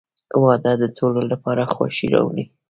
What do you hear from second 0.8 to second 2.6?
د ټولو لپاره خوښي راوړي.